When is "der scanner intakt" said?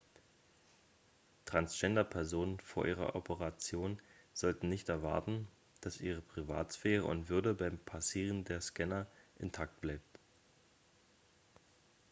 8.43-9.79